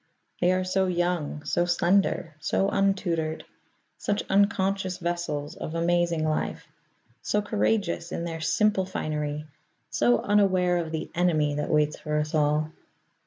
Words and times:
They 0.39 0.51
are 0.51 0.63
so 0.63 0.87
young, 0.87 1.43
so 1.43 1.65
slender, 1.65 2.33
so 2.39 2.69
untutored, 2.69 3.45
such 3.99 4.23
unconscious 4.31 4.97
vessels 4.97 5.55
of 5.55 5.75
amazing 5.75 6.27
life; 6.27 6.67
so 7.21 7.39
courageous 7.39 8.11
in 8.11 8.23
their 8.23 8.41
simple 8.41 8.87
finery, 8.87 9.45
so 9.91 10.17
unaware 10.19 10.77
of 10.77 10.91
the 10.91 11.11
Enemy 11.13 11.53
that 11.53 11.69
waits 11.69 11.99
for 11.99 12.17
us 12.17 12.33
all. 12.33 12.71